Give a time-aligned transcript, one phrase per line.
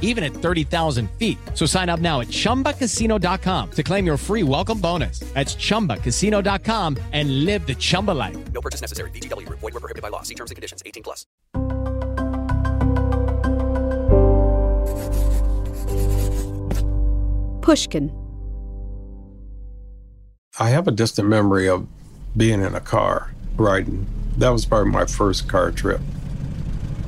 [0.00, 1.38] even at 30,000 feet.
[1.54, 5.20] So sign up now at ChumbaCasino.com to claim your free welcome bonus.
[5.34, 8.36] That's ChumbaCasino.com and live the Chumba life.
[8.52, 9.10] No purchase necessary.
[9.10, 9.60] VGW Group.
[9.60, 10.22] Void were prohibited by law.
[10.22, 10.82] See terms and conditions.
[10.84, 11.26] 18 plus.
[17.62, 18.10] Pushkin.
[20.58, 21.86] I have a distant memory of
[22.36, 24.06] being in a car riding.
[24.38, 26.00] That was probably my first car trip.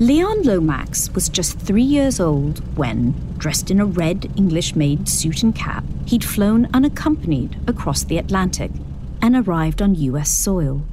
[0.01, 5.43] Leon Lomax was just three years old when, dressed in a red English made suit
[5.43, 8.71] and cap, he'd flown unaccompanied across the Atlantic
[9.21, 10.85] and arrived on US soil.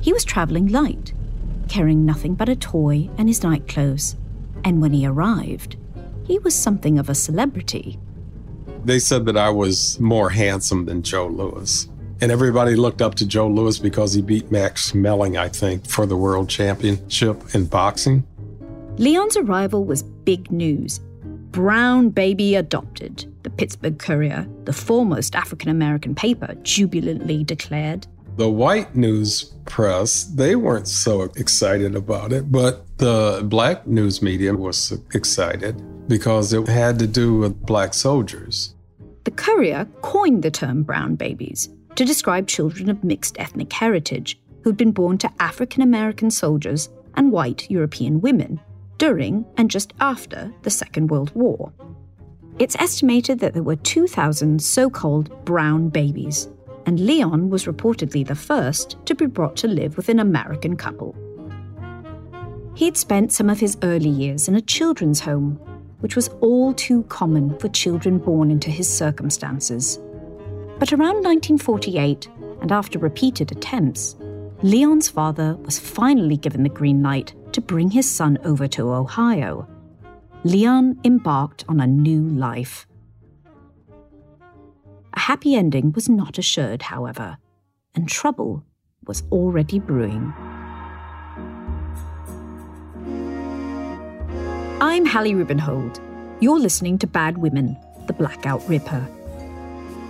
[0.00, 1.12] He was traveling light,
[1.68, 4.16] carrying nothing but a toy and his nightclothes.
[4.64, 5.76] And when he arrived,
[6.26, 7.98] he was something of a celebrity.
[8.82, 11.86] They said that I was more handsome than Joe Louis.
[12.22, 16.06] And everybody looked up to Joe Louis because he beat Max Schmeling, I think, for
[16.06, 18.26] the world championship in boxing.
[18.96, 21.00] Leon's arrival was big news.
[21.50, 28.06] Brown baby adopted, the Pittsburgh Courier, the foremost African American paper, jubilantly declared.
[28.36, 34.54] The white news press, they weren't so excited about it, but the black news media
[34.54, 38.76] was excited because it had to do with black soldiers.
[39.24, 44.76] The Courier coined the term brown babies to describe children of mixed ethnic heritage who'd
[44.76, 48.60] been born to African American soldiers and white European women
[48.98, 51.72] during and just after the Second World War.
[52.58, 56.48] It's estimated that there were 2,000 so called brown babies,
[56.86, 61.16] and Leon was reportedly the first to be brought to live with an American couple.
[62.76, 65.56] He'd spent some of his early years in a children's home,
[66.00, 69.98] which was all too common for children born into his circumstances.
[70.78, 72.28] But around 1948,
[72.60, 74.16] and after repeated attempts,
[74.62, 79.68] Leon's father was finally given the green light to bring his son over to Ohio.
[80.42, 82.86] Leon embarked on a new life.
[85.14, 87.38] A happy ending was not assured, however,
[87.94, 88.64] and trouble
[89.06, 90.34] was already brewing.
[94.80, 96.00] I'm Hallie Rubenhold.
[96.40, 97.76] You're listening to Bad Women,
[98.08, 99.06] the Blackout Ripper.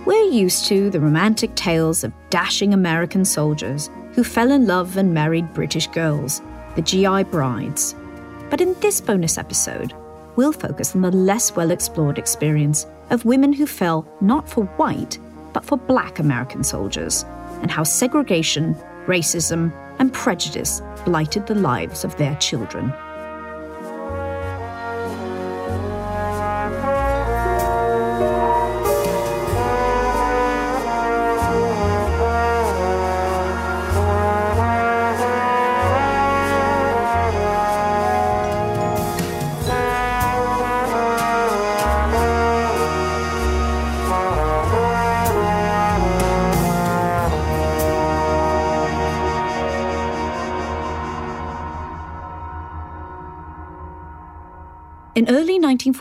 [0.07, 5.13] We're used to the romantic tales of dashing American soldiers who fell in love and
[5.13, 6.41] married British girls,
[6.75, 7.95] the GI brides.
[8.49, 9.93] But in this bonus episode,
[10.35, 15.17] we'll focus on the less well explored experience of women who fell not for white,
[15.53, 17.23] but for black American soldiers,
[17.61, 18.75] and how segregation,
[19.05, 22.93] racism, and prejudice blighted the lives of their children.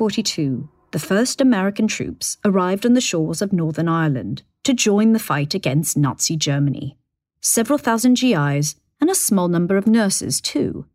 [0.00, 5.20] 1942, the first American troops arrived on the shores of Northern Ireland to join the
[5.20, 6.96] fight against Nazi Germany.
[7.40, 10.86] Several thousand GIs and a small number of nurses, too.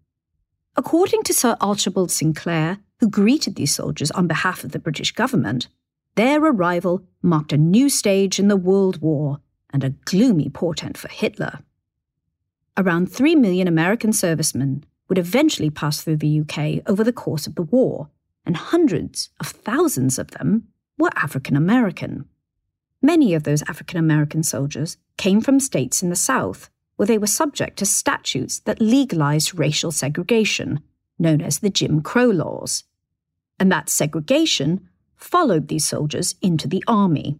[0.76, 5.70] According to Sir Archibald Sinclair, who greeted these soldiers on behalf of the British government,
[6.16, 11.08] their arrival marked a new stage in the World War and a gloomy portent for
[11.08, 11.60] Hitler.
[12.76, 17.56] Around 3 million American servicemen would eventually pass through the UK over the course of
[17.56, 18.10] the war,
[18.46, 22.26] and hundreds of thousands of them were African American.
[23.02, 26.70] Many of those African American soldiers came from states in the South
[27.00, 30.82] where they were subject to statutes that legalized racial segregation,
[31.18, 32.84] known as the Jim Crow laws.
[33.58, 37.40] And that segregation followed these soldiers into the army.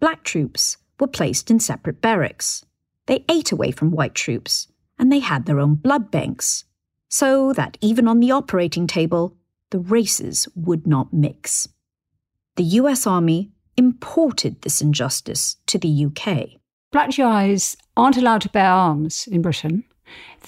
[0.00, 2.64] Black troops were placed in separate barracks.
[3.04, 6.64] They ate away from white troops, and they had their own blood banks,
[7.10, 9.35] so that even on the operating table,
[9.70, 11.68] the races would not mix.
[12.56, 16.60] The US Army imported this injustice to the UK.
[16.92, 19.84] Black GIs aren't allowed to bear arms in Britain.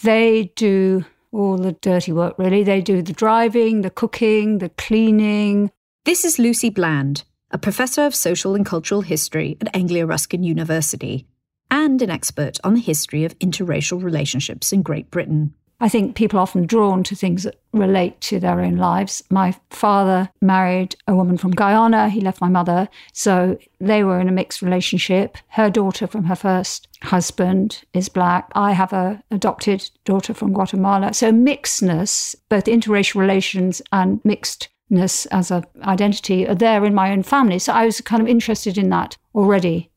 [0.03, 2.63] They do all the dirty work, really.
[2.63, 5.71] They do the driving, the cooking, the cleaning.
[6.05, 11.27] This is Lucy Bland, a professor of social and cultural history at Anglia Ruskin University
[11.71, 15.55] and an expert on the history of interracial relationships in Great Britain.
[15.81, 19.23] I think people are often drawn to things that relate to their own lives.
[19.31, 22.09] My father married a woman from Guyana.
[22.09, 22.89] He left my mother.
[23.13, 25.39] So they were in a mixed relationship.
[25.49, 28.51] Her daughter from her first husband is black.
[28.55, 31.15] I have a adopted daughter from Guatemala.
[31.15, 37.23] So mixedness, both interracial relations and mixedness as an identity are there in my own
[37.23, 37.61] family.
[37.61, 39.91] So I was kind of interested in that already.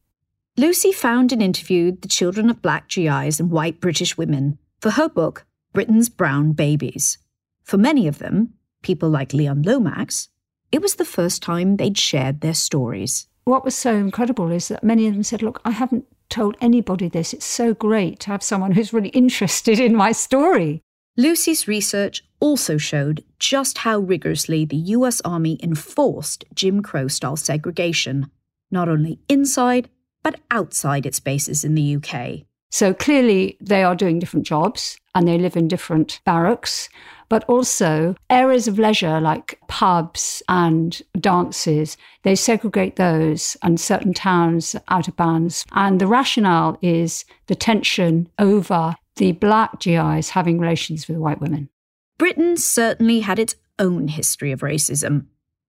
[0.58, 5.08] Lucy found and interviewed the children of black GIs and white British women for her
[5.10, 7.18] book, Britain's Brown Babies.
[7.64, 10.30] For many of them, people like Leon Lomax,
[10.72, 13.28] it was the first time they'd shared their stories.
[13.44, 17.10] What was so incredible is that many of them said, Look, I haven't told anybody
[17.10, 17.34] this.
[17.34, 20.82] It's so great to have someone who's really interested in my story.
[21.18, 28.32] Lucy's research also showed just how rigorously the US Army enforced Jim Crow style segregation,
[28.72, 29.90] not only inside,
[30.24, 32.46] but outside its bases in the UK.
[32.72, 36.90] So clearly, they are doing different jobs and they live in different barracks,
[37.28, 44.76] but also areas of leisure like pubs and dances, they segregate those and certain towns
[44.88, 45.66] out of bounds.
[45.74, 51.70] And the rationale is the tension over the black GIs having relations with white women.
[52.18, 55.26] Britain certainly had its own history of racism,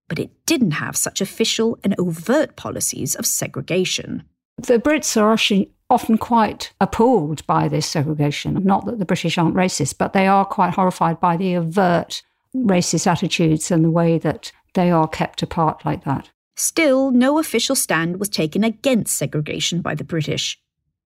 [0.09, 4.23] but it didn't have such official and overt policies of segregation.
[4.59, 8.55] The Brits are actually often quite appalled by this segregation.
[8.65, 12.23] Not that the British aren't racist, but they are quite horrified by the overt
[12.57, 16.31] racist attitudes and the way that they are kept apart like that.
[16.57, 20.59] Still, no official stand was taken against segregation by the British.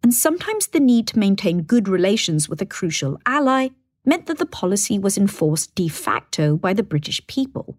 [0.02, 3.70] And sometimes the need to maintain good relations with a crucial ally
[4.04, 7.76] meant that the policy was enforced de facto by the British people.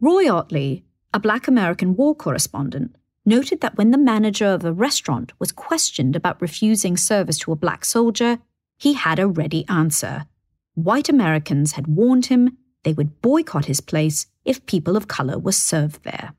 [0.00, 0.84] Roi Ottley,
[1.14, 6.16] a black American war correspondent, noted that when the manager of a restaurant was questioned
[6.16, 8.38] about refusing service to a black soldier,
[8.78, 10.26] he had a ready answer.
[10.74, 15.52] White Americans had warned him they would boycott his place if people of color were
[15.52, 16.34] served there.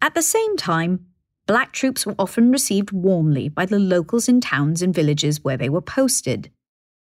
[0.00, 1.06] At the same time,
[1.46, 5.68] black troops were often received warmly by the locals in towns and villages where they
[5.68, 6.50] were posted.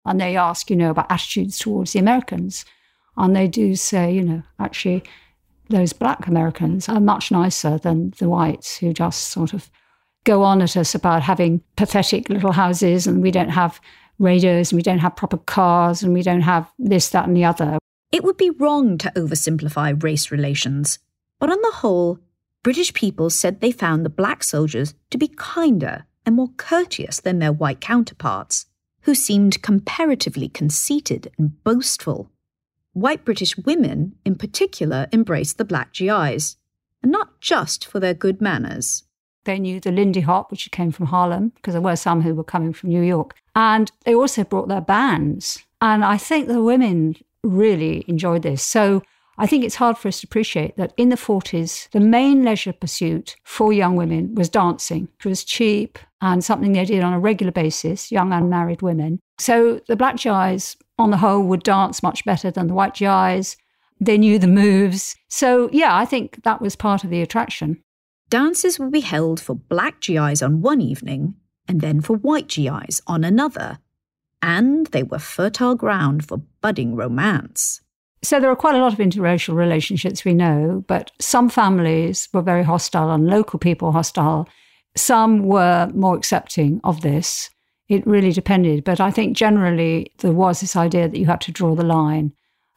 [0.04, 2.64] And they ask, you know, about attitudes towards the Americans.
[3.16, 5.02] And they do say, you know, actually,
[5.68, 9.70] those black Americans are much nicer than the whites who just sort of
[10.24, 13.80] go on at us about having pathetic little houses and we don't have
[14.18, 17.44] radios and we don't have proper cars and we don't have this, that, and the
[17.44, 17.78] other.
[18.12, 20.98] It would be wrong to oversimplify race relations,
[21.40, 22.18] but on the whole,
[22.62, 27.38] British people said they found the black soldiers to be kinder and more courteous than
[27.38, 28.66] their white counterparts,
[29.02, 32.30] who seemed comparatively conceited and boastful
[32.94, 36.56] white British women, in particular, embraced the black GIs,
[37.02, 39.04] and not just for their good manners.
[39.44, 42.44] They knew the Lindy Hop, which came from Harlem, because there were some who were
[42.44, 43.34] coming from New York.
[43.54, 45.62] And they also brought their bands.
[45.82, 48.62] And I think the women really enjoyed this.
[48.62, 49.02] So
[49.36, 52.72] I think it's hard for us to appreciate that in the 40s, the main leisure
[52.72, 55.08] pursuit for young women was dancing.
[55.18, 59.20] It was cheap and something they did on a regular basis, young unmarried women.
[59.38, 63.56] So the black GIs on the whole, would dance much better than the white GIs.
[64.00, 65.16] They knew the moves.
[65.28, 67.82] So, yeah, I think that was part of the attraction.
[68.28, 71.34] Dances would be held for black GIs on one evening
[71.68, 73.78] and then for white GIs on another.
[74.42, 77.80] And they were fertile ground for budding romance.
[78.22, 82.42] So there are quite a lot of interracial relationships we know, but some families were
[82.42, 84.48] very hostile and local people hostile.
[84.96, 87.50] Some were more accepting of this.
[87.88, 88.84] It really depended.
[88.84, 92.32] But I think generally there was this idea that you had to draw the line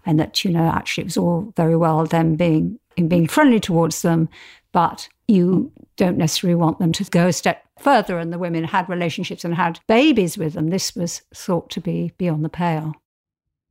[0.05, 3.59] and that, you know, actually it was all very well them being in being friendly
[3.59, 4.27] towards them,
[4.71, 8.17] but you don't necessarily want them to go a step further.
[8.17, 10.69] And the women had relationships and had babies with them.
[10.69, 12.93] This was thought to be beyond the pale.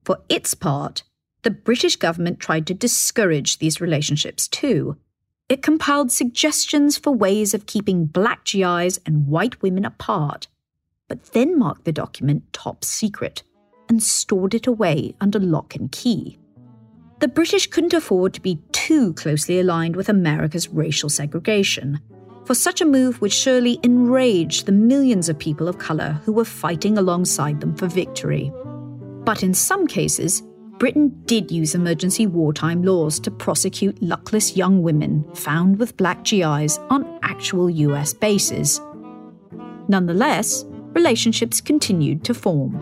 [0.05, 1.03] For its part,
[1.43, 4.97] the British government tried to discourage these relationships too.
[5.49, 10.49] It compiled suggestions for ways of keeping black GIs and white women apart,
[11.09, 13.43] but then marked the document top secret
[13.89, 16.39] and stored it away under lock and key.
[17.21, 22.01] The British couldn't afford to be too closely aligned with America's racial segregation,
[22.45, 26.45] for such a move would surely enrage the millions of people of colour who were
[26.45, 28.53] fighting alongside them for victory.
[29.25, 30.43] But in some cases,
[30.79, 36.79] Britain did use emergency wartime laws to prosecute luckless young women found with black GIs
[36.91, 38.81] on actual US bases.
[39.89, 42.75] Nonetheless, relationships continued to form.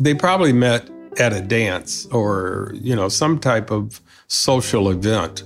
[0.00, 5.42] They probably met at a dance or, you know, some type of social event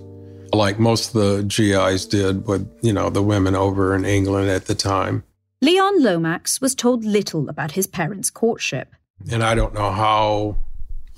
[0.52, 4.66] like most of the GIs did with, you know, the women over in England at
[4.66, 5.24] the time.
[5.62, 8.94] Leon Lomax was told little about his parents' courtship.
[9.30, 10.56] And I don't know how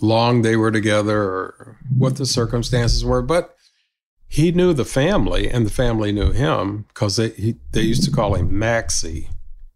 [0.04, 3.56] long they were together or what the circumstances were, but
[4.28, 8.10] he knew the family and the family knew him because they, he, they used to
[8.10, 9.28] call him Maxie.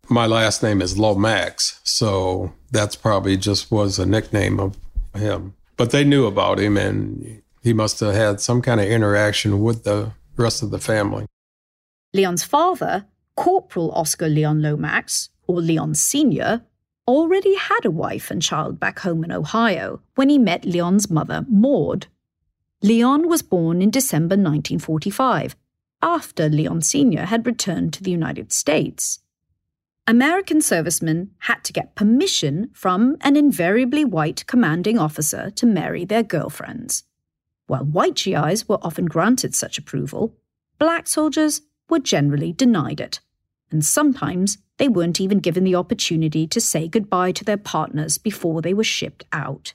[0.09, 4.77] My last name is Lomax, so that's probably just was a nickname of
[5.15, 5.55] him.
[5.77, 9.85] But they knew about him and he must have had some kind of interaction with
[9.85, 11.27] the rest of the family.
[12.15, 13.07] Leon's father,
[13.37, 16.63] Corporal Oscar Leon Lomax, or Leon Sr.,
[17.09, 21.47] already had a wife and child back home in Ohio when he met Leon's mother,
[21.49, 22.07] Maud.
[22.83, 25.57] Leon was born in December 1945,
[26.03, 27.25] after Leon Sr.
[27.25, 29.21] had returned to the United States.
[30.07, 36.23] American servicemen had to get permission from an invariably white commanding officer to marry their
[36.23, 37.05] girlfriends.
[37.67, 40.35] While white GIs were often granted such approval,
[40.79, 43.21] black soldiers were generally denied it,
[43.71, 48.63] and sometimes they weren't even given the opportunity to say goodbye to their partners before
[48.63, 49.75] they were shipped out.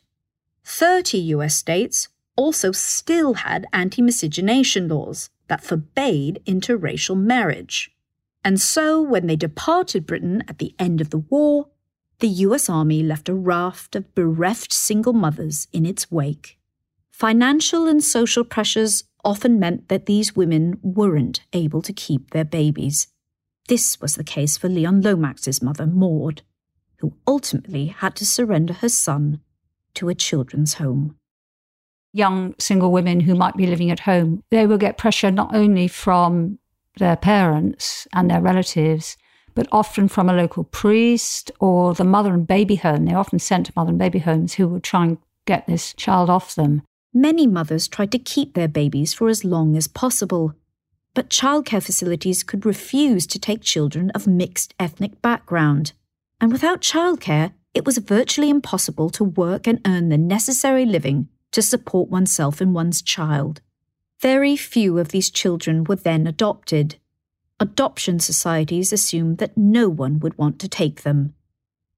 [0.66, 7.92] 30 US states also still had anti miscegenation laws that forbade interracial marriage.
[8.44, 11.68] And so, when they departed Britain at the end of the war,
[12.20, 16.58] the US Army left a raft of bereft single mothers in its wake.
[17.12, 23.08] Financial and social pressures often meant that these women weren't able to keep their babies.
[23.68, 26.42] This was the case for Leon Lomax's mother, Maud,
[26.98, 29.40] who ultimately had to surrender her son
[29.96, 31.16] to a children's home.
[32.12, 35.88] Young single women who might be living at home, they will get pressure not only
[35.88, 36.60] from
[36.98, 39.18] their parents and their relatives,
[39.56, 43.06] but often from a local priest or the mother and baby home.
[43.06, 46.30] They're often sent to mother and baby homes who will try and get this child
[46.30, 46.82] off them.
[47.14, 50.54] Many mothers tried to keep their babies for as long as possible,
[51.14, 55.94] but childcare facilities could refuse to take children of mixed ethnic background.
[56.42, 61.62] And without childcare, it was virtually impossible to work and earn the necessary living to
[61.62, 63.62] support oneself and one's child.
[64.20, 66.98] Very few of these children were then adopted.
[67.60, 71.34] Adoption societies assumed that no one would want to take them.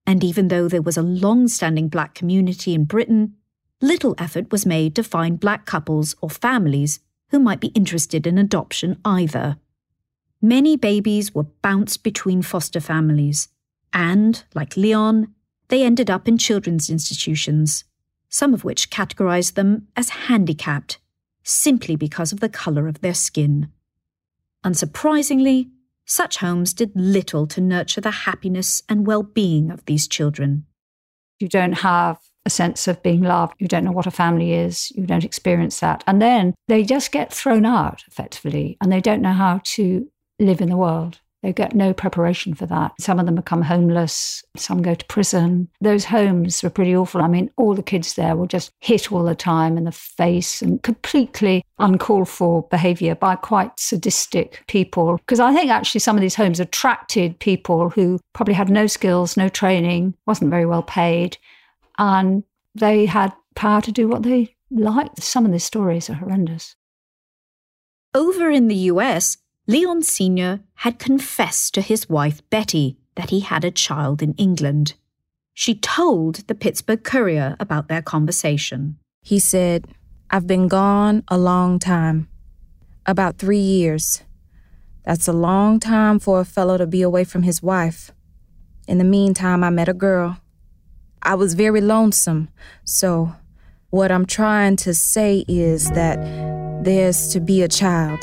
[0.05, 3.36] And even though there was a long standing black community in Britain,
[3.81, 7.00] little effort was made to find black couples or families
[7.36, 9.58] who might be interested in adoption either.
[10.42, 13.50] Many babies were bounced between foster families,
[13.92, 15.36] and, like Leon,
[15.68, 17.84] they ended up in children's institutions,
[18.30, 20.98] some of which categorized them as handicapped
[21.44, 23.70] simply because of the colour of their skin.
[24.63, 25.72] Unsurprisingly,
[26.06, 30.65] such homes did little to nurture the happiness and well being of these children.
[31.39, 33.56] You don't have a sense of being loved.
[33.60, 34.92] You don't know what a family is.
[34.92, 36.04] You don't experience that.
[36.08, 40.08] And then they just get thrown out effectively and they don't know how to
[40.40, 41.20] live in the world.
[41.46, 42.94] They get no preparation for that.
[43.00, 45.70] Some of them become homeless, some go to prison.
[45.80, 47.22] Those homes were pretty awful.
[47.22, 50.64] I mean, all the kids there were just hit all the time in the face
[50.64, 55.18] and completely uncalled for behavior by quite sadistic people.
[55.18, 59.38] Because I think actually some of these homes attracted people who probably had no skills,
[59.38, 61.38] no training, wasn't very well paid
[61.98, 65.24] and they had power to do what they liked.
[65.24, 66.75] Some of the stories are horrendous.
[68.14, 69.38] Over in the US,
[69.68, 70.62] Leon Sr.
[70.75, 74.94] had confessed to his wife Betty that he had a child in England.
[75.54, 78.98] She told the Pittsburgh Courier about their conversation.
[79.22, 79.88] He said,
[80.30, 82.28] I've been gone a long time.
[83.06, 84.24] About three years.
[85.06, 88.12] That's a long time for a fellow to be away from his wife.
[88.88, 90.38] In the meantime, I met a girl.
[91.25, 92.50] I was very lonesome,
[92.84, 93.34] so
[93.89, 96.20] what I'm trying to say is that
[96.84, 98.20] there's to be a child.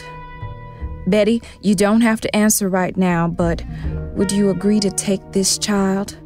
[1.09, 3.65] Betty, you don't have to answer right now, but
[4.15, 6.17] would you agree to take this child?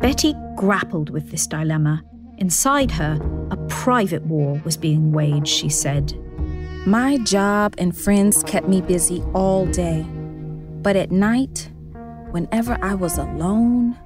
[0.00, 2.04] Betty grappled with this dilemma.
[2.36, 3.18] Inside her,
[3.50, 6.12] a private war was being waged, she said.
[6.86, 10.02] My job and friends kept me busy all day.
[10.82, 11.70] But at night,
[12.32, 13.96] whenever I was alone,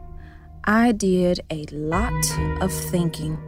[0.68, 2.12] I did a lot
[2.60, 3.38] of thinking.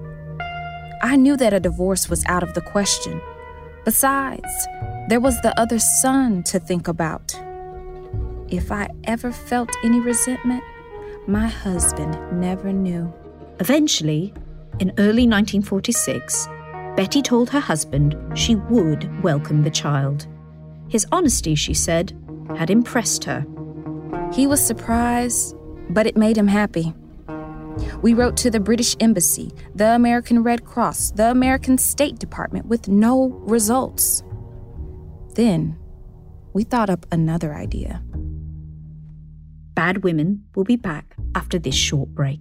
[1.02, 3.20] I knew that a divorce was out of the question.
[3.84, 4.68] Besides,
[5.08, 7.34] there was the other son to think about.
[8.46, 10.62] If I ever felt any resentment,
[11.26, 13.12] my husband never knew.
[13.58, 14.32] Eventually,
[14.78, 16.46] in early 1946,
[16.96, 20.28] Betty told her husband she would welcome the child.
[20.88, 22.16] His honesty, she said,
[22.56, 23.44] had impressed her.
[24.32, 25.56] He was surprised,
[25.90, 26.94] but it made him happy.
[28.02, 32.88] We wrote to the British Embassy, the American Red Cross, the American State Department with
[32.88, 34.22] no results.
[35.34, 35.78] Then
[36.52, 38.02] we thought up another idea.
[39.74, 42.40] Bad Women will be back after this short break.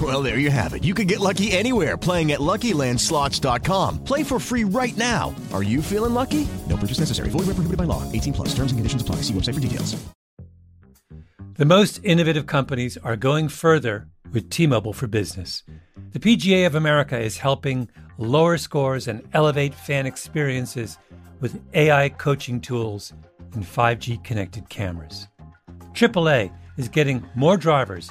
[0.00, 0.84] Well, there you have it.
[0.84, 4.04] You can get lucky anywhere playing at LuckyLandSlots.com.
[4.04, 5.34] Play for free right now.
[5.52, 6.46] Are you feeling lucky?
[6.68, 7.28] No purchase necessary.
[7.28, 8.10] Void where prohibited by law.
[8.12, 8.48] 18 plus.
[8.54, 9.16] Terms and conditions apply.
[9.16, 10.00] See website for details.
[11.56, 15.62] The most innovative companies are going further with T-Mobile for Business.
[16.12, 20.96] The PGA of America is helping lower scores and elevate fan experiences
[21.40, 23.12] with AI coaching tools
[23.52, 25.28] and 5G connected cameras.
[25.92, 28.10] AAA is getting more drivers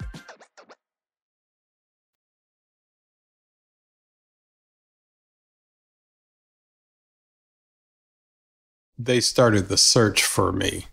[9.05, 10.85] they started the search for me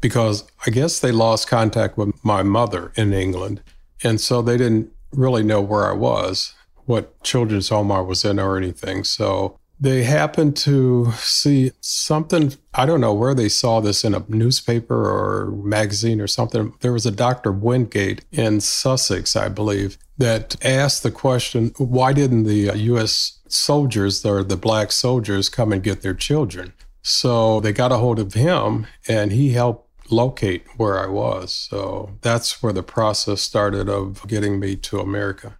[0.00, 3.62] because I guess they lost contact with my mother in England.
[4.02, 6.54] And so they didn't really know where I was,
[6.86, 9.04] what children's home I was in, or anything.
[9.04, 12.54] So they happened to see something.
[12.74, 16.72] I don't know where they saw this in a newspaper or magazine or something.
[16.80, 17.52] There was a Dr.
[17.52, 23.40] Wingate in Sussex, I believe, that asked the question why didn't the uh, U.S.
[23.48, 26.72] soldiers or the black soldiers come and get their children?
[27.02, 31.52] So they got a hold of him and he helped locate where I was.
[31.52, 35.58] So that's where the process started of getting me to America.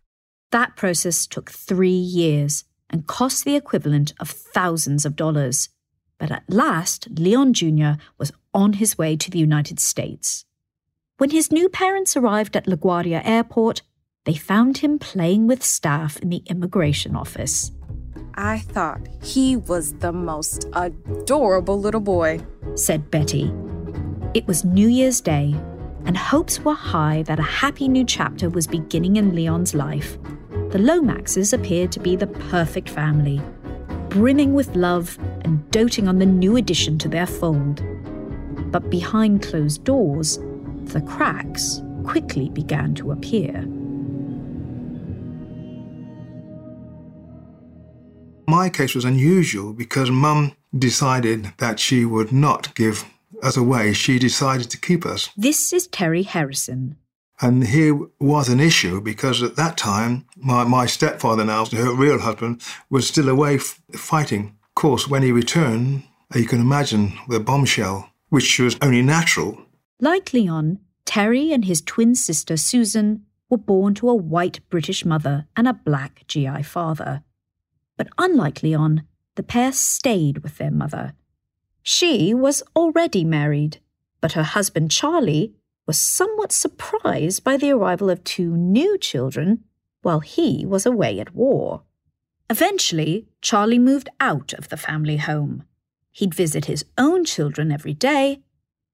[0.50, 5.70] That process took three years and cost the equivalent of thousands of dollars.
[6.18, 7.92] But at last, Leon Jr.
[8.18, 10.44] was on his way to the United States.
[11.16, 13.82] When his new parents arrived at LaGuardia Airport,
[14.24, 17.72] they found him playing with staff in the immigration office.
[18.34, 22.40] I thought he was the most adorable little boy,
[22.74, 23.52] said Betty.
[24.34, 25.54] It was New Year's Day,
[26.06, 30.18] and hopes were high that a happy new chapter was beginning in Leon's life.
[30.72, 33.42] the Lomaxes appeared to be the perfect family,
[34.08, 37.82] brimming with love and doting on the new addition to their fold.
[38.72, 40.38] But behind closed doors,
[40.84, 43.66] the cracks quickly began to appear.
[48.46, 53.04] My case was unusual because mum decided that she would not give
[53.42, 53.92] us away.
[53.92, 55.30] She decided to keep us.
[55.36, 56.96] This is Terry Harrison.
[57.40, 62.20] And here was an issue because at that time, my, my stepfather now, her real
[62.20, 64.56] husband, was still away f- fighting.
[64.68, 69.60] Of course, when he returned, you can imagine the bombshell, which was only natural.
[70.00, 75.46] Like Leon, Terry and his twin sister Susan were born to a white British mother
[75.56, 77.22] and a black GI father.
[77.96, 79.02] But unlike Leon,
[79.34, 81.14] the pair stayed with their mother.
[81.82, 83.78] She was already married,
[84.20, 85.54] but her husband Charlie
[85.86, 89.64] was somewhat surprised by the arrival of two new children
[90.02, 91.82] while he was away at war.
[92.48, 95.64] Eventually, Charlie moved out of the family home.
[96.12, 98.42] He'd visit his own children every day,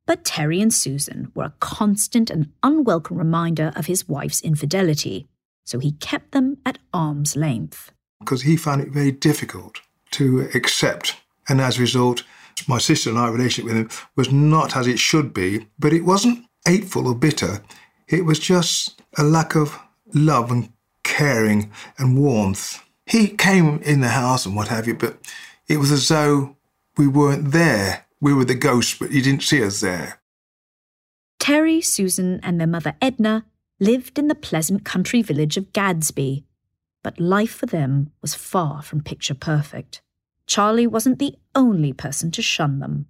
[0.06, 5.26] but Terry and Susan were a constant and unwelcome reminder of his wife's infidelity,
[5.64, 7.92] so he kept them at arm's length.
[8.20, 9.80] Because he found it very difficult
[10.12, 11.16] to accept,
[11.48, 12.24] and as a result,
[12.66, 16.04] my sister and I relationship with him was not as it should be, but it
[16.04, 17.62] wasn't hateful or bitter.
[18.08, 19.78] It was just a lack of
[20.14, 20.72] love and
[21.04, 22.82] caring and warmth.
[23.06, 25.18] He came in the house and what have you, but
[25.68, 26.56] it was as though
[26.96, 28.06] we weren't there.
[28.20, 30.20] We were the ghosts, but he didn't see us there.
[31.38, 33.46] Terry, Susan, and their mother Edna
[33.78, 36.44] lived in the pleasant country village of Gadsby,
[37.08, 40.02] but life for them was far from picture perfect.
[40.46, 43.06] Charlie wasn't the only person to shun them.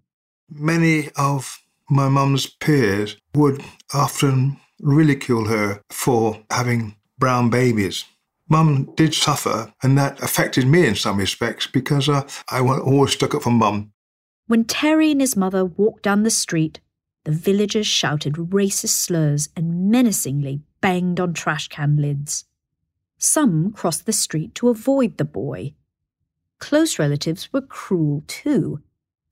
[0.48, 3.60] Many of my mum's peers would
[3.92, 8.04] often ridicule her for having brown babies.
[8.48, 13.34] Mum did suffer, and that affected me in some respects because uh, I always stuck
[13.34, 13.90] up for mum.
[14.46, 16.78] When Terry and his mother walked down the street,
[17.24, 22.44] the villagers shouted racist slurs and menacingly banged on trash can lids.
[23.18, 25.74] Some crossed the street to avoid the boy.
[26.58, 28.80] Close relatives were cruel too.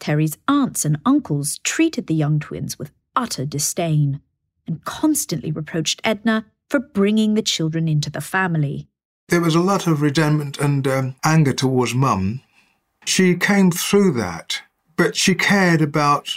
[0.00, 4.20] Terry's aunts and uncles treated the young twins with utter disdain
[4.66, 8.88] and constantly reproached Edna for bringing the children into the family.
[9.28, 12.42] There was a lot of resentment and um, anger towards mum.
[13.04, 14.62] She came through that,
[14.96, 16.30] but she cared about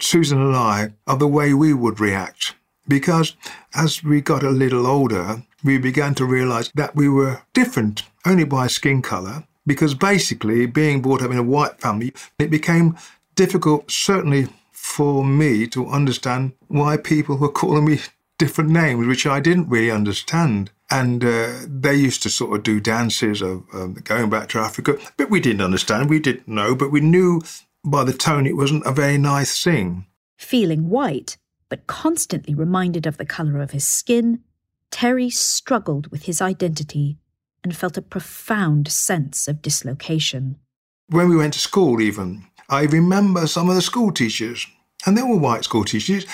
[0.00, 2.54] Susan and I of the way we would react.
[2.88, 3.36] Because
[3.74, 8.44] as we got a little older, we began to realize that we were different only
[8.44, 9.44] by skin color.
[9.66, 12.96] Because basically, being brought up in a white family, it became
[13.34, 17.98] difficult, certainly for me, to understand why people were calling me
[18.38, 20.70] different names, which I didn't really understand.
[20.88, 24.98] And uh, they used to sort of do dances of um, going back to Africa,
[25.16, 26.08] but we didn't understand.
[26.08, 27.42] We didn't know, but we knew
[27.84, 30.06] by the tone it wasn't a very nice thing.
[30.36, 34.44] Feeling white, but constantly reminded of the colour of his skin,
[34.96, 37.18] Terry struggled with his identity
[37.62, 40.56] and felt a profound sense of dislocation.
[41.10, 44.66] When we went to school, even, I remember some of the school teachers,
[45.04, 46.24] and they were white school teachers.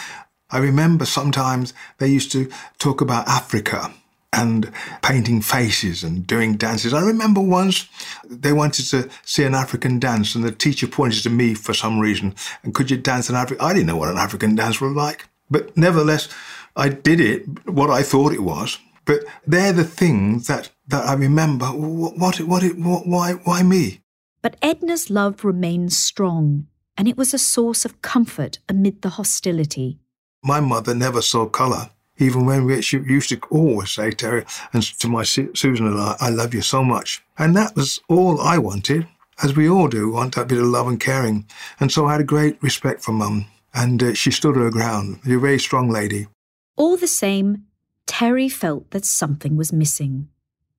[0.48, 2.48] I remember sometimes they used to
[2.78, 3.92] talk about Africa
[4.32, 4.70] and
[5.02, 6.94] painting faces and doing dances.
[6.94, 7.88] I remember once
[8.30, 11.98] they wanted to see an African dance, and the teacher pointed to me for some
[11.98, 12.36] reason.
[12.62, 13.66] And could you dance an African?
[13.66, 16.28] I didn't know what an African dance was like, but nevertheless,
[16.74, 18.78] I did it what I thought it was.
[19.04, 21.66] But they're the things that, that I remember.
[21.66, 24.00] What, what, what, what, why, why me?
[24.42, 29.98] But Edna's love remained strong, and it was a source of comfort amid the hostility.
[30.42, 34.82] My mother never saw colour even when we, she used to always say, Terry, and
[34.82, 37.22] to my Susan and I, I love you so much.
[37.38, 39.08] And that was all I wanted,
[39.42, 41.46] as we all do, want that bit of love and caring.
[41.80, 45.20] And so I had a great respect for Mum, and uh, she stood her ground.
[45.24, 46.28] You're a very strong lady.
[46.76, 47.64] All the same,
[48.06, 50.28] Terry felt that something was missing,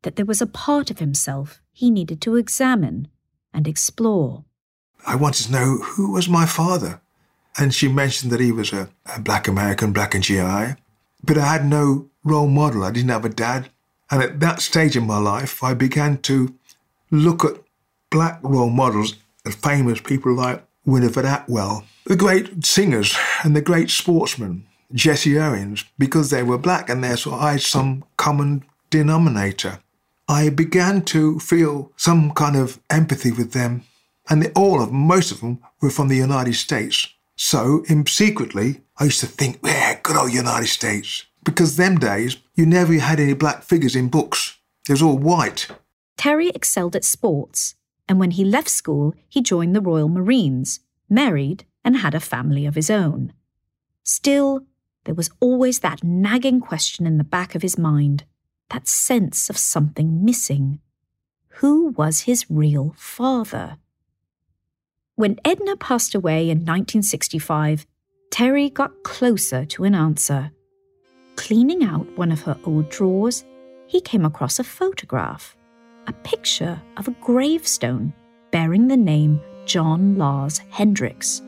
[0.04, 3.08] that there was a part of himself he needed to examine
[3.54, 4.46] and explore.
[5.06, 7.02] I wanted to know who was my father.
[7.58, 10.76] And she mentioned that he was a, a black American, black and GI.
[11.24, 12.84] But I had no role model.
[12.84, 13.70] I didn't have a dad.
[14.10, 16.54] And at that stage in my life, I began to
[17.12, 17.62] look at
[18.10, 23.89] black role models and famous people like Winifred Atwell, the great singers and the great
[23.89, 29.80] sportsmen, Jesse Owens, because they were black and therefore I had some common denominator.
[30.28, 33.84] I began to feel some kind of empathy with them,
[34.30, 37.10] and all of most of them were from the United States.
[37.36, 41.26] So, in, secretly, I used to think, yeah, good old United States.
[41.43, 44.58] Because them days, you never had any black figures in books.
[44.88, 45.67] It was all white.
[46.17, 47.76] Terry excelled at sports,
[48.08, 52.66] and when he left school, he joined the Royal Marines, married, and had a family
[52.66, 53.34] of his own.
[54.04, 54.66] Still,
[55.06, 58.26] there was always that nagging question in the back of his mind,
[58.70, 60.80] that sense of something missing.
[61.60, 63.78] Who was his real father?
[65.16, 67.86] When Edna passed away in 1965,
[68.32, 70.52] Terry got closer to an answer.
[71.36, 73.46] Cleaning out one of her old drawers,
[73.86, 75.56] he came across a photograph,
[76.08, 78.13] a picture of a gravestone
[78.52, 81.42] bearing the name John Lars Hendricks.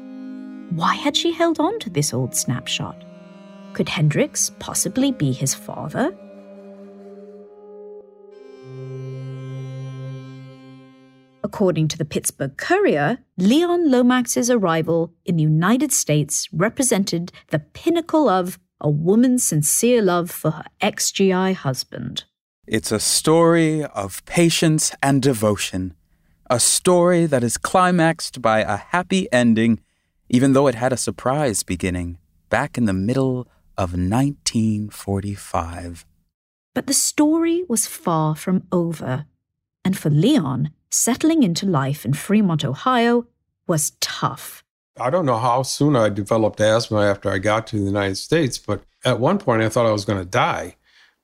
[0.72, 3.04] Why had she held on to this old snapshot?
[3.74, 6.16] Could Hendricks possibly be his father?
[11.44, 18.28] According to the Pittsburgh Courier, Leon Lomax's arrival in the United States represented the pinnacle
[18.28, 22.24] of a woman's sincere love for her ex GI husband.
[22.68, 25.94] It's a story of patience and devotion,
[26.50, 29.82] a story that is climaxed by a happy ending,
[30.30, 32.18] even though it had a surprise beginning
[32.50, 33.48] back in the middle
[33.78, 36.08] of 1945.
[36.74, 39.28] But the story was far from over,
[39.84, 43.28] and for Leon, settling into life in Fremont, Ohio
[43.68, 44.64] was tough.
[45.00, 48.58] I don't know how soon I developed asthma after I got to the United States,
[48.58, 50.78] but at one point I thought I was going to die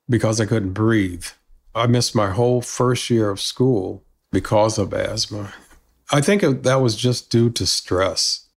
[0.08, 1.26] because I couldn't breathe.
[1.74, 5.52] I missed my whole first year of school because of asthma.
[6.10, 8.48] I think that was just due to stress.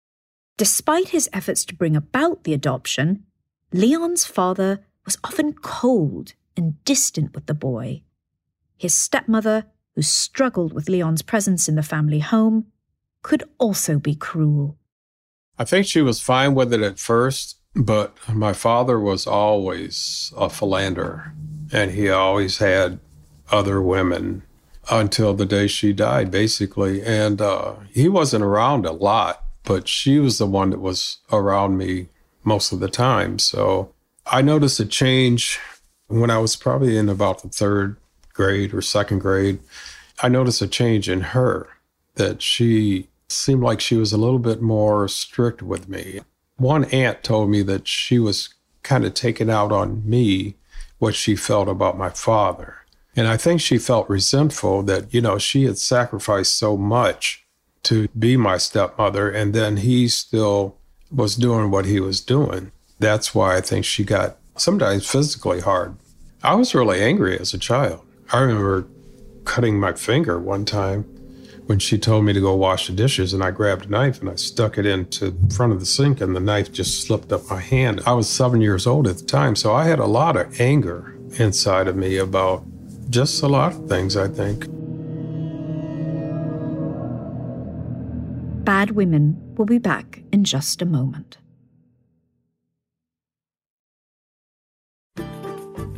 [0.56, 3.24] Despite his efforts to bring about the adoption,
[3.72, 8.02] Leon's father was often cold and distant with the boy.
[8.76, 12.66] His stepmother who struggled with Leon's presence in the family home,
[13.22, 14.76] could also be cruel.
[15.58, 20.48] I think she was fine with it at first, but my father was always a
[20.48, 21.32] philanderer,
[21.72, 22.98] and he always had
[23.50, 24.42] other women
[24.90, 27.02] until the day she died, basically.
[27.02, 31.78] And uh, he wasn't around a lot, but she was the one that was around
[31.78, 32.08] me
[32.44, 33.38] most of the time.
[33.38, 33.92] So
[34.26, 35.58] I noticed a change
[36.08, 37.96] when I was probably in about the third
[38.32, 39.60] grade or second grade,
[40.22, 41.68] I noticed a change in her
[42.14, 46.20] that she seemed like she was a little bit more strict with me.
[46.56, 50.56] One aunt told me that she was kind of taking out on me
[50.98, 52.76] what she felt about my father.
[53.16, 57.44] And I think she felt resentful that, you know, she had sacrificed so much
[57.84, 60.76] to be my stepmother, and then he still
[61.10, 62.72] was doing what he was doing.
[62.98, 65.96] That's why I think she got sometimes physically hard.
[66.42, 68.00] I was really angry as a child.
[68.32, 68.86] I remember
[69.44, 71.04] cutting my finger one time
[71.66, 74.28] when she told me to go wash the dishes and I grabbed a knife and
[74.28, 77.48] I stuck it into the front of the sink and the knife just slipped up
[77.48, 78.02] my hand.
[78.06, 81.16] I was seven years old at the time, so I had a lot of anger
[81.38, 82.64] inside of me about
[83.10, 84.66] just a lot of things, I think.
[88.64, 91.38] Bad Women will be back in just a moment.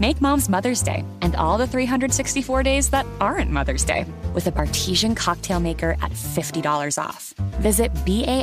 [0.00, 4.52] Make mom's Mother's Day and all the 364 days that aren't Mother's Day with a
[4.52, 7.32] Bartesian cocktail maker at $50 off.
[7.60, 8.42] Visit B-A-R-T-E-S-I-A-N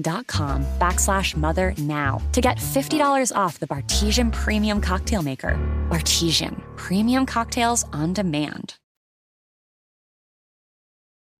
[0.00, 5.56] dot com backslash mother now to get $50 off the Bartesian Premium Cocktail Maker.
[5.90, 8.74] Bartesian, premium cocktails on demand.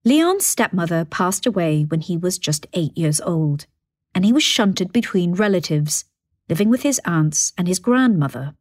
[0.04, 3.66] Leon's stepmother passed away when he was just eight years old,
[4.14, 6.04] and he was shunted between relatives,
[6.48, 8.54] living with his aunts and his grandmother.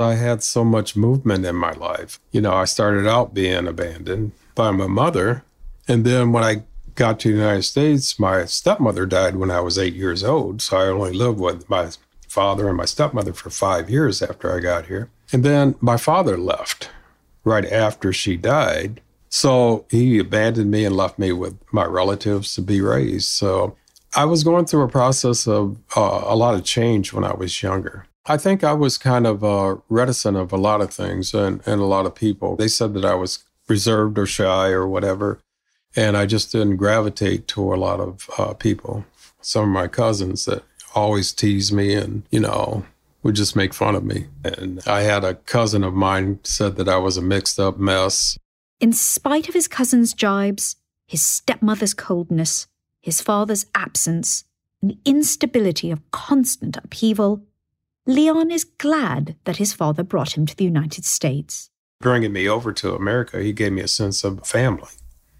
[0.00, 2.20] I had so much movement in my life.
[2.30, 5.44] You know, I started out being abandoned by my mother.
[5.88, 6.62] And then when I
[6.94, 10.62] got to the United States, my stepmother died when I was eight years old.
[10.62, 11.90] So I only lived with my
[12.28, 15.10] father and my stepmother for five years after I got here.
[15.32, 16.90] And then my father left
[17.44, 19.00] right after she died.
[19.30, 23.30] So he abandoned me and left me with my relatives to be raised.
[23.30, 23.76] So
[24.14, 27.62] I was going through a process of uh, a lot of change when I was
[27.62, 28.06] younger.
[28.26, 31.80] I think I was kind of uh, reticent of a lot of things and, and
[31.80, 32.56] a lot of people.
[32.56, 35.40] They said that I was reserved or shy or whatever.
[35.96, 39.04] And I just didn't gravitate to a lot of uh, people.
[39.40, 40.62] Some of my cousins that
[40.94, 42.84] always tease me and, you know,
[43.22, 44.26] would just make fun of me.
[44.44, 48.38] And I had a cousin of mine said that I was a mixed up mess.
[48.80, 52.66] In spite of his cousin's jibes, his stepmother's coldness,
[53.00, 54.44] his father's absence,
[54.82, 57.42] and the instability of constant upheaval,
[58.06, 61.70] Leon is glad that his father brought him to the United States.
[62.00, 64.90] Bringing me over to America, he gave me a sense of family.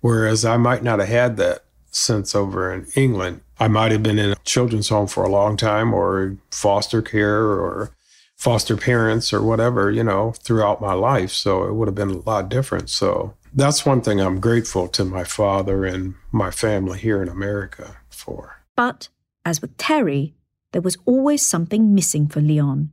[0.01, 3.40] Whereas I might not have had that sense over in England.
[3.59, 7.44] I might have been in a children's home for a long time or foster care
[7.44, 7.90] or
[8.37, 11.31] foster parents or whatever, you know, throughout my life.
[11.31, 12.90] So it would have been a lot different.
[12.90, 17.97] So that's one thing I'm grateful to my father and my family here in America
[18.09, 18.63] for.
[18.77, 19.09] But,
[19.45, 20.35] as with Terry,
[20.73, 22.93] there was always something missing for Leon.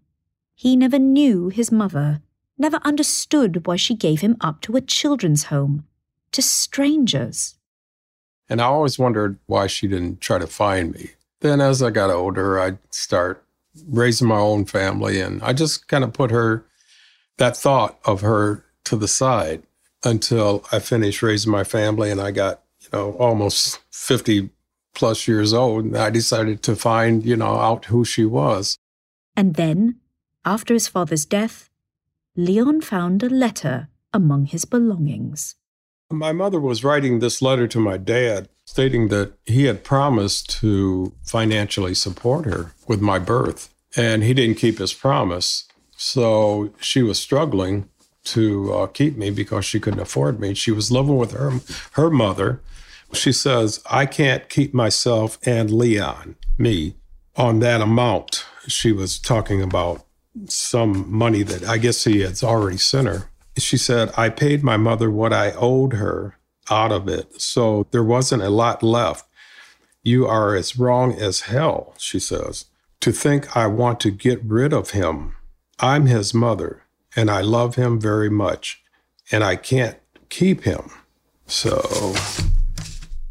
[0.55, 2.21] He never knew his mother,
[2.57, 5.85] never understood why she gave him up to a children's home,
[6.31, 7.55] to strangers.
[8.47, 11.11] And I always wondered why she didn't try to find me.
[11.41, 13.43] Then, as I got older, I'd start
[13.87, 16.65] raising my own family, and I just kind of put her,
[17.37, 19.63] that thought of her to the side
[20.05, 24.49] until I finished raising my family and I got, you know, almost 50
[24.93, 25.85] plus years old.
[25.85, 28.77] And I decided to find, you know, out who she was.
[29.35, 29.99] And then,
[30.45, 31.69] after his father's death,
[32.37, 35.55] Leon found a letter among his belongings.
[36.11, 41.13] My mother was writing this letter to my dad stating that he had promised to
[41.23, 45.65] financially support her with my birth, and he didn't keep his promise.
[45.97, 47.89] So she was struggling
[48.25, 50.53] to uh, keep me because she couldn't afford me.
[50.53, 51.59] She was living with her
[51.93, 52.61] her mother.
[53.13, 56.95] She says, "I can't keep myself and Leon, me,
[57.35, 60.05] on that amount." She was talking about
[60.47, 63.29] some money that I guess he had already sent her.
[63.57, 66.37] She said, "I paid my mother what I owed her
[66.69, 69.25] out of it, so there wasn't a lot left.
[70.03, 72.65] You are as wrong as hell," she says.
[73.01, 75.35] "To think I want to get rid of him.
[75.79, 76.84] I'm his mother
[77.15, 78.83] and I love him very much,
[79.31, 79.97] and I can't
[80.29, 80.89] keep him.
[81.47, 82.13] So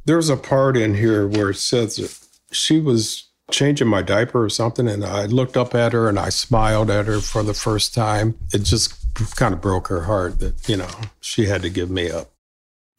[0.04, 2.18] there's a part in here where it says that
[2.52, 6.28] she was changing my diaper or something, and I looked up at her and I
[6.28, 8.38] smiled at her for the first time.
[8.52, 8.94] It just
[9.36, 12.30] kind of broke her heart that, you know, she had to give me up.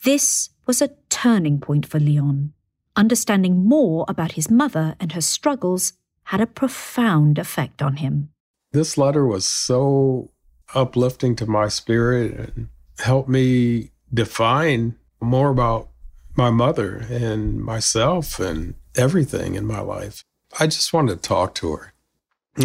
[0.03, 2.53] This was a turning point for Leon.
[2.95, 5.93] Understanding more about his mother and her struggles
[6.25, 8.29] had a profound effect on him.
[8.71, 10.31] This letter was so
[10.75, 15.89] uplifting to my spirit and helped me define more about
[16.35, 20.23] my mother and myself and everything in my life.
[20.59, 21.93] I just wanted to talk to her.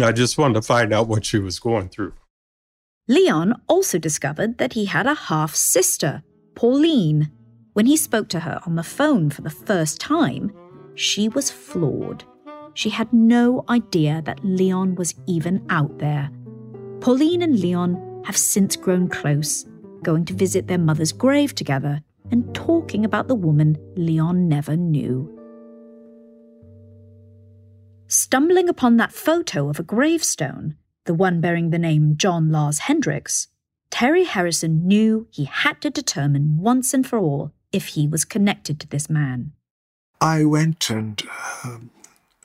[0.01, 2.13] I just wanted to find out what she was going through.
[3.07, 6.23] Leon also discovered that he had a half sister,
[6.55, 7.31] Pauline.
[7.73, 10.53] When he spoke to her on the phone for the first time,
[10.95, 12.23] she was floored.
[12.73, 16.29] She had no idea that Leon was even out there.
[17.01, 17.95] Pauline and Leon
[18.25, 19.65] have since grown close,
[20.03, 22.01] going to visit their mother's grave together
[22.31, 25.37] and talking about the woman Leon never knew.
[28.11, 33.47] stumbling upon that photo of a gravestone, the one bearing the name John Lars Hendricks,
[33.89, 38.79] Terry Harrison knew he had to determine once and for all if he was connected
[38.79, 39.53] to this man.
[40.19, 41.23] I went and
[41.63, 41.89] um,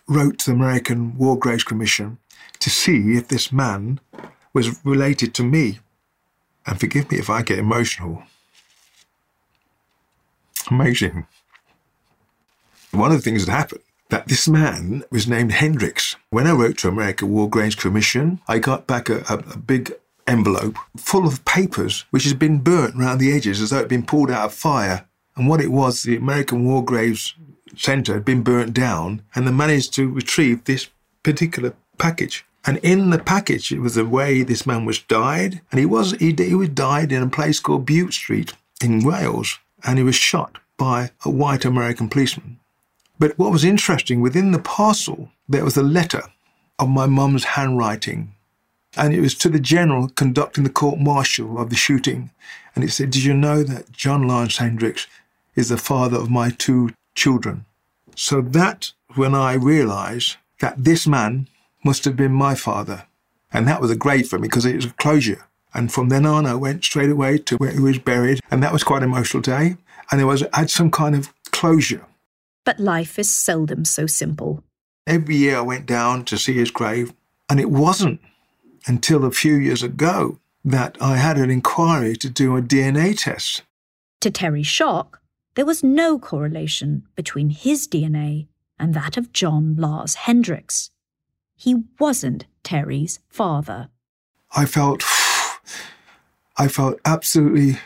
[0.09, 2.19] wrote to the American War Graves Commission
[2.61, 4.01] to see if this man
[4.57, 5.79] was related to me.
[6.67, 8.23] And forgive me if I get emotional.
[10.71, 11.27] Amazing.
[12.91, 16.17] One of the things that happened that this man was named Hendricks.
[16.31, 19.93] When I wrote to American War Graves Commission, I got back a, a, a big
[20.27, 23.89] envelope full of papers which had been burnt around the edges as though it had
[23.89, 25.07] been pulled out of fire.
[25.37, 27.35] And what it was, the American War Graves
[27.77, 30.89] Centre had been burnt down, and they managed to retrieve this
[31.23, 32.47] particular package.
[32.67, 36.13] And in the package, it was the way this man was died, and he was
[36.13, 40.17] he, he was died in a place called Bute Street in Wales, and he was
[40.17, 42.59] shot by a white American policeman.
[43.19, 46.25] But what was interesting, within the parcel, there was a letter
[46.79, 48.35] of my mum's handwriting.
[48.97, 52.31] And it was to the general conducting the court martial of the shooting.
[52.75, 55.07] And it said, Did you know that John Lance Hendricks
[55.55, 57.65] is the father of my two children?
[58.15, 61.49] So that when I realized that this man
[61.87, 63.07] must have been my father.
[63.53, 65.47] And that was a great for me because it was a closure.
[65.73, 68.41] And from then on, I went straight away to where he was buried.
[68.51, 69.77] And that was quite an emotional day.
[70.11, 72.05] And it was, I had some kind of closure.
[72.65, 74.63] But life is seldom so simple.
[75.07, 77.13] Every year I went down to see his grave,
[77.49, 78.21] and it wasn't
[78.87, 83.63] until a few years ago that I had an inquiry to do a DNA test.
[84.21, 85.21] To Terry's shock,
[85.55, 90.91] there was no correlation between his DNA and that of John Lars Hendricks.
[91.57, 93.89] He wasn't Terry's father.
[94.55, 95.03] I felt
[96.59, 97.79] I felt absolutely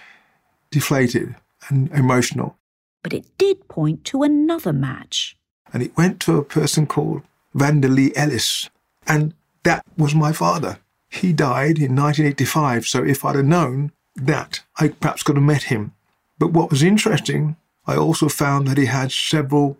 [0.70, 1.34] deflated
[1.68, 2.56] and emotional.
[3.02, 5.36] But it did point to another match.
[5.72, 7.22] And it went to a person called
[7.54, 8.68] Vanderlee Ellis.
[9.06, 10.78] And that was my father.
[11.08, 15.64] He died in 1985, so if I'd have known that, I perhaps could have met
[15.64, 15.92] him.
[16.38, 17.56] But what was interesting,
[17.86, 19.78] I also found that he had several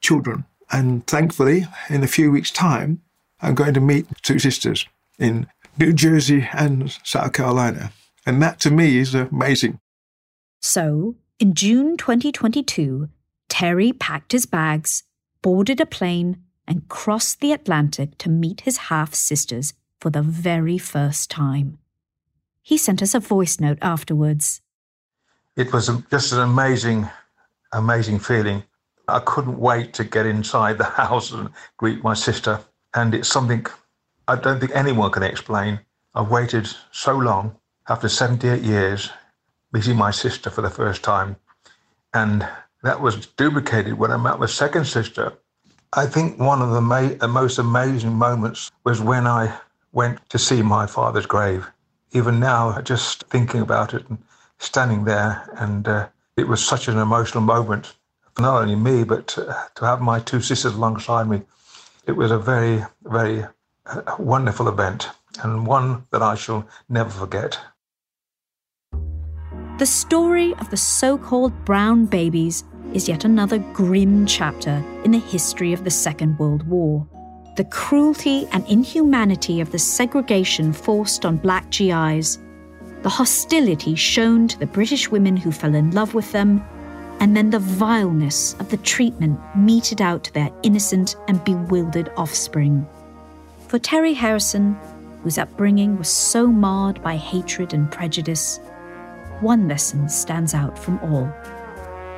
[0.00, 0.44] children.
[0.70, 3.02] And thankfully, in a few weeks' time,
[3.42, 4.86] I'm going to meet two sisters
[5.18, 7.92] in New Jersey and South Carolina.
[8.24, 9.80] And that to me is amazing.
[10.60, 13.08] So, in June 2022,
[13.48, 15.02] Terry packed his bags,
[15.42, 20.78] boarded a plane, and crossed the Atlantic to meet his half sisters for the very
[20.78, 21.78] first time.
[22.62, 24.60] He sent us a voice note afterwards.
[25.56, 27.08] It was just an amazing,
[27.72, 28.62] amazing feeling.
[29.08, 32.60] I couldn't wait to get inside the house and greet my sister.
[32.94, 33.66] And it's something
[34.28, 35.80] I don't think anyone can explain.
[36.14, 37.56] I've waited so long,
[37.88, 39.10] after 78 years,
[39.72, 41.36] meeting my sister for the first time.
[42.14, 42.46] And
[42.82, 45.32] that was duplicated when I met my second sister.
[45.94, 49.58] I think one of the, ma- most amazing moments was when I
[49.92, 51.66] went to see my father's grave.
[52.12, 54.18] Even now, just thinking about it and
[54.58, 57.94] standing there, and uh, it was such an emotional moment
[58.34, 61.42] for not only me, but uh, to have my two sisters alongside me.
[62.06, 63.44] It was a very, very
[63.86, 65.08] uh, wonderful event
[65.42, 67.58] and one that I shall never forget.
[69.78, 75.18] The story of the so called brown babies is yet another grim chapter in the
[75.18, 77.06] history of the Second World War.
[77.56, 82.38] The cruelty and inhumanity of the segregation forced on black GIs,
[83.02, 86.64] the hostility shown to the British women who fell in love with them,
[87.22, 92.84] and then the vileness of the treatment meted out to their innocent and bewildered offspring.
[93.68, 94.76] For Terry Harrison,
[95.22, 98.58] whose upbringing was so marred by hatred and prejudice,
[99.40, 101.32] one lesson stands out from all.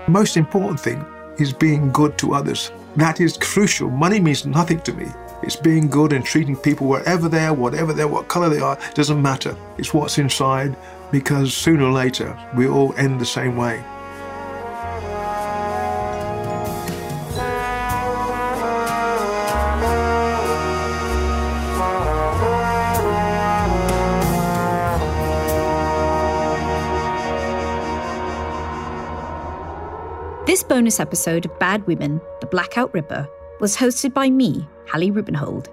[0.07, 1.05] The most important thing
[1.39, 2.73] is being good to others.
[2.97, 3.91] That is crucial.
[3.91, 5.09] Money means nothing to me.
[5.43, 8.61] It's being good and treating people wherever they are, whatever they are, what color they
[8.61, 9.55] are, doesn't matter.
[9.77, 10.75] It's what's inside
[11.13, 13.85] because sooner or later we all end the same way.
[30.47, 33.27] This bonus episode of Bad Women, The Blackout Ripper,
[33.61, 35.69] was hosted by me, Hallie Rubenhold.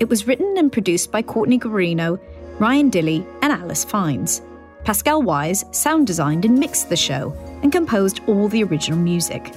[0.00, 2.18] It was written and produced by Courtney Guarino,
[2.58, 4.42] Ryan Dilly, and Alice Fines.
[4.82, 9.54] Pascal Wyse sound designed and mixed the show and composed all the original music.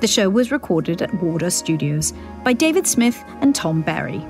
[0.00, 2.12] The show was recorded at Wardour Studios
[2.44, 4.22] by David Smith and Tom Barry.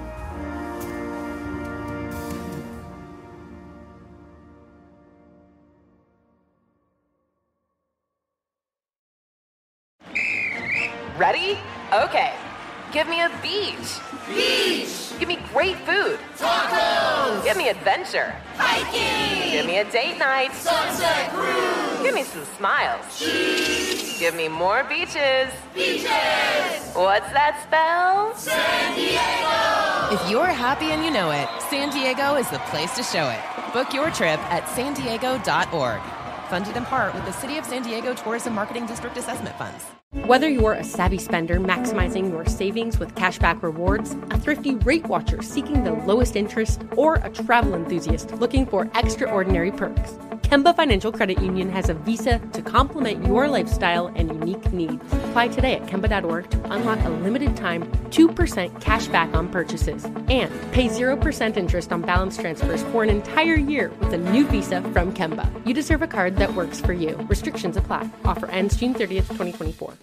[17.98, 18.34] Adventure.
[18.54, 19.52] Hiking.
[19.52, 20.52] Give me a date night.
[20.52, 22.02] Sunset cruise.
[22.02, 23.18] Give me some smiles.
[23.18, 24.18] Cheese.
[24.18, 25.52] Give me more beaches.
[25.74, 26.94] Beaches.
[26.94, 28.34] What's that spell?
[28.34, 30.14] San Diego.
[30.14, 33.40] If you're happy and you know it, San Diego is the place to show it.
[33.72, 36.00] Book your trip at san diego.org.
[36.48, 39.84] Funded in part with the City of San Diego Tourism Marketing District Assessment Funds.
[40.26, 45.42] Whether you're a savvy spender maximizing your savings with cashback rewards, a thrifty rate watcher
[45.42, 51.42] seeking the lowest interest, or a travel enthusiast looking for extraordinary perks, Kemba Financial Credit
[51.42, 55.04] Union has a visa to complement your lifestyle and unique needs.
[55.12, 60.50] Apply today at Kemba.org to unlock a limited time 2% cash back on purchases and
[60.72, 65.12] pay 0% interest on balance transfers for an entire year with a new visa from
[65.12, 65.50] Kemba.
[65.66, 67.16] You deserve a card that works for you.
[67.28, 68.08] Restrictions apply.
[68.24, 69.94] Offer ends June 30th, 2024.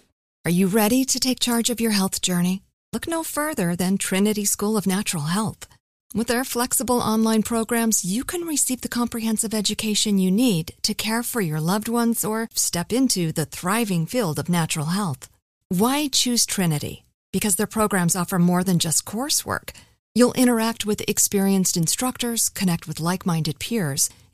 [0.46, 2.62] Are you ready to take charge of your health journey?
[2.94, 5.68] Look no further than Trinity School of Natural Health.
[6.14, 11.24] With their flexible online programs, you can receive the comprehensive education you need to care
[11.24, 15.30] for your loved ones or step into the thriving field of natural health.
[15.70, 17.04] Why choose Trinity?
[17.34, 19.72] Because their programs offer more than just coursework.
[20.14, 24.10] You'll interact with experienced instructors, connect with like minded peers,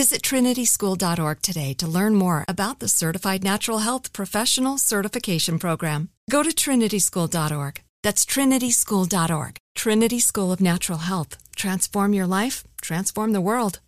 [0.00, 6.08] Visit trinityschool.org today to learn more about the Certified Natural Health Professional Certification Program.
[6.30, 7.82] Go to trinityschool.org.
[8.02, 9.58] That's trinityschool.org.
[9.74, 11.36] Trinity School of Natural Health.
[11.54, 13.80] Transform your life, transform the world.